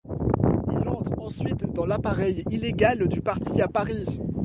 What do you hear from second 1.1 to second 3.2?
ensuite dans l'appareil illégal